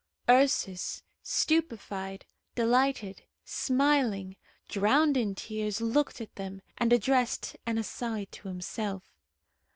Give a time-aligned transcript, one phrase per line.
[0.27, 4.35] Ursus, stupefied, delighted, smiling,
[4.67, 9.03] drowned in tears, looked at them, and addressed an aside to himself.